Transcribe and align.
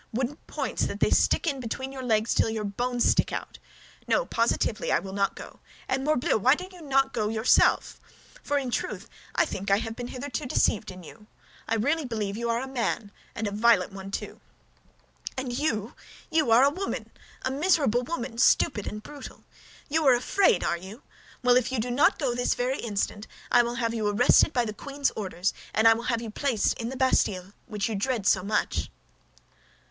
Wooden 0.11 0.37
points 0.47 0.87
that 0.87 0.99
they 0.99 1.11
stick 1.11 1.45
in 1.45 1.59
between 1.59 1.91
your 1.91 2.01
legs 2.01 2.33
till 2.33 2.49
your 2.49 2.63
bones 2.63 3.03
stick 3.07 3.31
out! 3.31 3.59
No, 4.07 4.25
positively 4.25 4.91
I 4.91 4.97
will 4.97 5.13
not 5.13 5.35
go. 5.35 5.59
And, 5.87 6.03
morbleu, 6.03 6.39
why 6.41 6.55
do 6.55 6.67
you 6.71 6.81
not 6.81 7.13
go 7.13 7.27
yourself? 7.29 7.99
For 8.41 8.57
in 8.57 8.71
truth, 8.71 9.07
I 9.35 9.45
think 9.45 9.69
I 9.69 9.77
have 9.77 9.95
hitherto 9.99 10.39
been 10.39 10.47
deceived 10.47 10.89
in 10.89 11.03
you. 11.03 11.27
I 11.67 11.75
really 11.75 12.05
believe 12.05 12.35
you 12.35 12.49
are 12.49 12.59
a 12.63 12.67
man, 12.67 13.11
and 13.35 13.47
a 13.47 13.51
violent 13.51 13.93
one, 13.93 14.09
too." 14.09 14.41
"And 15.37 15.55
you, 15.55 15.93
you 16.31 16.49
are 16.49 16.63
a 16.63 16.71
woman—a 16.71 17.51
miserable 17.51 18.01
woman, 18.01 18.39
stupid 18.39 18.87
and 18.87 19.03
brutal. 19.03 19.43
You 19.87 20.03
are 20.07 20.15
afraid, 20.15 20.63
are 20.63 20.77
you? 20.77 21.03
Well, 21.43 21.57
if 21.57 21.71
you 21.71 21.77
do 21.77 21.91
not 21.91 22.17
go 22.17 22.33
this 22.33 22.55
very 22.55 22.79
instant, 22.79 23.27
I 23.51 23.61
will 23.61 23.75
have 23.75 23.93
you 23.93 24.07
arrested 24.07 24.51
by 24.51 24.65
the 24.65 24.73
queen's 24.73 25.11
orders, 25.11 25.53
and 25.75 25.87
I 25.87 25.93
will 25.93 26.05
have 26.09 26.23
you 26.23 26.31
placed 26.31 26.73
in 26.81 26.89
the 26.89 26.97
Bastille 26.97 27.53
which 27.67 27.87
you 27.87 27.93
dread 27.93 28.25
so 28.25 28.41
much." 28.41 28.89